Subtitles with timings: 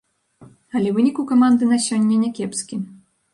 [0.79, 2.81] Але вынік у каманды на сёння някепскі.